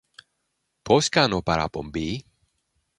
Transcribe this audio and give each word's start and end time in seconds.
Πώς 0.81 1.09
κάνω 1.09 1.41
παραπομπή; 1.43 2.25